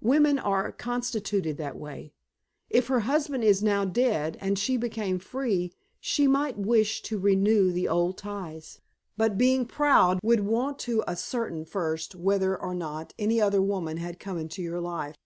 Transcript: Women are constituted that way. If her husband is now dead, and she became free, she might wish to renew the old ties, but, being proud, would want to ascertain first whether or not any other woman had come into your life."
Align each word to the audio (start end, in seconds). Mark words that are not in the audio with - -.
Women 0.00 0.38
are 0.38 0.72
constituted 0.72 1.58
that 1.58 1.76
way. 1.76 2.14
If 2.70 2.86
her 2.86 3.00
husband 3.00 3.44
is 3.44 3.62
now 3.62 3.84
dead, 3.84 4.38
and 4.40 4.58
she 4.58 4.78
became 4.78 5.18
free, 5.18 5.74
she 6.00 6.26
might 6.26 6.56
wish 6.58 7.02
to 7.02 7.18
renew 7.18 7.70
the 7.70 7.86
old 7.88 8.16
ties, 8.16 8.80
but, 9.18 9.36
being 9.36 9.66
proud, 9.66 10.20
would 10.22 10.40
want 10.40 10.78
to 10.88 11.04
ascertain 11.06 11.66
first 11.66 12.14
whether 12.14 12.58
or 12.58 12.74
not 12.74 13.12
any 13.18 13.42
other 13.42 13.60
woman 13.60 13.98
had 13.98 14.18
come 14.18 14.38
into 14.38 14.62
your 14.62 14.80
life." 14.80 15.16